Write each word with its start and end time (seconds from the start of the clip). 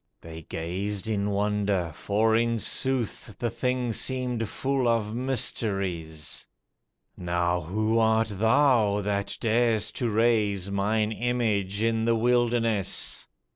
They 0.21 0.41
gazed 0.41 1.07
in 1.07 1.29
wonder, 1.29 1.91
for 1.93 2.35
in 2.35 2.57
sooth 2.57 3.37
The 3.37 3.51
thing 3.51 3.93
seemed 3.93 4.49
full 4.49 4.87
of 4.87 5.13
mysteries. 5.13 6.43
"Now 7.15 7.61
who 7.61 7.99
art 7.99 8.29
thou 8.29 9.01
that 9.01 9.37
dar'st 9.39 9.93
to 9.97 10.09
raise 10.09 10.71
Mine 10.71 11.11
image 11.11 11.83
in 11.83 12.05
the 12.05 12.15
wilderness? 12.15 13.27